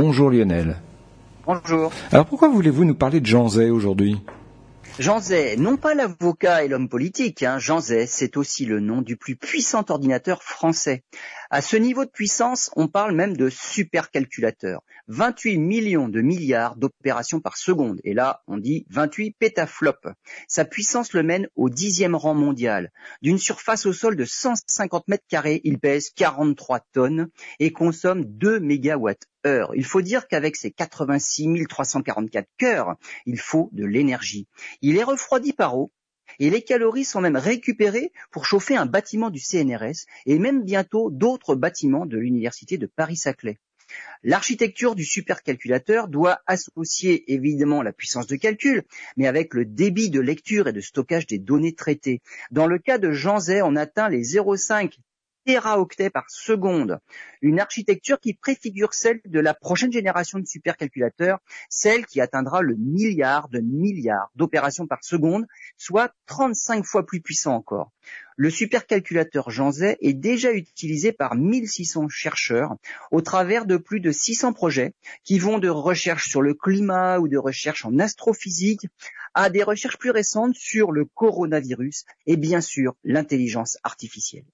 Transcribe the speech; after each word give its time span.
Bonjour 0.00 0.30
Lionel. 0.30 0.76
Bonjour. 1.44 1.92
Alors 2.10 2.24
pourquoi 2.24 2.48
voulez-vous 2.48 2.86
nous 2.86 2.94
parler 2.94 3.20
de 3.20 3.26
Jean 3.26 3.48
Zay 3.48 3.68
aujourd'hui? 3.68 4.18
Jean 4.98 5.20
Zay, 5.20 5.58
non 5.58 5.76
pas 5.76 5.92
l'avocat 5.92 6.64
et 6.64 6.68
l'homme 6.68 6.88
politique, 6.88 7.42
hein. 7.42 7.58
Jean 7.58 7.80
Zay, 7.80 8.06
c'est 8.06 8.38
aussi 8.38 8.64
le 8.64 8.80
nom 8.80 9.02
du 9.02 9.16
plus 9.16 9.36
puissant 9.36 9.84
ordinateur 9.90 10.42
français. 10.42 11.02
À 11.52 11.62
ce 11.62 11.76
niveau 11.76 12.04
de 12.04 12.10
puissance, 12.10 12.70
on 12.76 12.86
parle 12.86 13.12
même 13.12 13.36
de 13.36 13.48
supercalculateur. 13.48 14.82
28 15.08 15.58
millions 15.58 16.08
de 16.08 16.20
milliards 16.20 16.76
d'opérations 16.76 17.40
par 17.40 17.56
seconde. 17.56 18.00
Et 18.04 18.14
là, 18.14 18.44
on 18.46 18.56
dit 18.56 18.86
28 18.90 19.32
pétaflops. 19.36 20.14
Sa 20.46 20.64
puissance 20.64 21.12
le 21.12 21.24
mène 21.24 21.48
au 21.56 21.68
dixième 21.68 22.14
rang 22.14 22.34
mondial. 22.34 22.92
D'une 23.20 23.38
surface 23.38 23.84
au 23.84 23.92
sol 23.92 24.14
de 24.14 24.24
150 24.24 25.08
mètres 25.08 25.24
carrés, 25.28 25.60
il 25.64 25.80
pèse 25.80 26.10
43 26.14 26.86
tonnes 26.92 27.28
et 27.58 27.72
consomme 27.72 28.24
2 28.24 28.60
mégawatts 28.60 29.26
heure. 29.44 29.72
Il 29.74 29.84
faut 29.84 30.02
dire 30.02 30.28
qu'avec 30.28 30.54
ses 30.54 30.70
86 30.70 31.66
344 31.68 32.46
cœurs, 32.58 32.94
il 33.26 33.40
faut 33.40 33.70
de 33.72 33.84
l'énergie. 33.84 34.46
Il 34.82 34.96
est 34.98 35.02
refroidi 35.02 35.52
par 35.52 35.76
eau 35.76 35.90
et 36.38 36.50
les 36.50 36.62
calories 36.62 37.04
sont 37.04 37.20
même 37.20 37.36
récupérées 37.36 38.12
pour 38.30 38.46
chauffer 38.46 38.76
un 38.76 38.86
bâtiment 38.86 39.30
du 39.30 39.40
CNRS 39.40 40.06
et 40.26 40.38
même 40.38 40.64
bientôt 40.64 41.10
d'autres 41.10 41.54
bâtiments 41.54 42.06
de 42.06 42.18
l'université 42.18 42.78
de 42.78 42.86
Paris-Saclay. 42.86 43.58
L'architecture 44.22 44.94
du 44.94 45.04
supercalculateur 45.04 46.08
doit 46.08 46.40
associer 46.46 47.32
évidemment 47.32 47.82
la 47.82 47.92
puissance 47.92 48.26
de 48.26 48.36
calcul, 48.36 48.84
mais 49.16 49.26
avec 49.26 49.54
le 49.54 49.64
débit 49.64 50.10
de 50.10 50.20
lecture 50.20 50.68
et 50.68 50.72
de 50.72 50.80
stockage 50.80 51.26
des 51.26 51.38
données 51.38 51.74
traitées. 51.74 52.20
Dans 52.50 52.66
le 52.66 52.78
cas 52.78 52.98
de 52.98 53.12
Jean 53.12 53.40
Zay, 53.40 53.62
on 53.62 53.76
atteint 53.76 54.08
les 54.08 54.22
0,5 54.22 54.96
téraoctets 55.44 56.10
par 56.10 56.24
seconde. 56.28 56.98
Une 57.42 57.60
architecture 57.60 58.20
qui 58.20 58.34
préfigure 58.34 58.94
celle 58.94 59.20
de 59.24 59.40
la 59.40 59.54
prochaine 59.54 59.92
génération 59.92 60.38
de 60.38 60.46
supercalculateurs, 60.46 61.38
celle 61.68 62.06
qui 62.06 62.20
atteindra 62.20 62.62
le 62.62 62.76
milliard 62.76 63.48
de 63.48 63.60
milliards 63.60 64.30
d'opérations 64.36 64.86
par 64.86 65.02
seconde, 65.02 65.46
soit 65.76 66.12
35 66.26 66.84
fois 66.84 67.06
plus 67.06 67.20
puissant 67.20 67.54
encore. 67.54 67.90
Le 68.36 68.48
supercalculateur 68.48 69.50
Jean 69.50 69.70
Zay 69.70 69.98
est 70.00 70.14
déjà 70.14 70.52
utilisé 70.52 71.12
par 71.12 71.34
1600 71.34 72.08
chercheurs 72.08 72.74
au 73.10 73.20
travers 73.20 73.66
de 73.66 73.76
plus 73.76 74.00
de 74.00 74.12
600 74.12 74.54
projets 74.54 74.94
qui 75.24 75.38
vont 75.38 75.58
de 75.58 75.68
recherche 75.68 76.28
sur 76.28 76.40
le 76.40 76.54
climat 76.54 77.18
ou 77.18 77.28
de 77.28 77.36
recherche 77.36 77.84
en 77.84 77.98
astrophysique 77.98 78.86
à 79.34 79.50
des 79.50 79.62
recherches 79.62 79.98
plus 79.98 80.10
récentes 80.10 80.54
sur 80.54 80.90
le 80.90 81.04
coronavirus 81.04 82.04
et 82.26 82.36
bien 82.36 82.60
sûr 82.60 82.96
l'intelligence 83.04 83.76
artificielle. 83.82 84.50